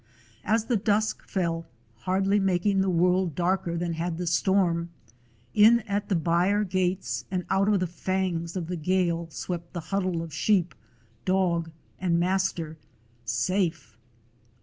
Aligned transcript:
As 0.43 0.65
the 0.65 0.77
dusk 0.77 1.27
fell, 1.29 1.67
hardly 1.97 2.39
making 2.39 2.81
the 2.81 2.89
world 2.89 3.35
darker 3.35 3.77
than 3.77 3.93
had 3.93 4.17
the 4.17 4.25
storm, 4.25 4.89
in 5.53 5.81
at 5.81 6.09
the 6.09 6.15
byre 6.15 6.63
gates, 6.63 7.25
and 7.29 7.45
out 7.51 7.69
of 7.69 7.79
the 7.79 7.85
fangs 7.85 8.55
of 8.55 8.65
the 8.65 8.75
gale, 8.77 9.29
swept 9.29 9.73
the 9.73 9.79
huddle 9.93 10.23
of 10.23 10.33
sheep, 10.33 10.73
dog, 11.23 11.69
and 11.99 12.19
master, 12.19 12.79
safe! 13.25 13.95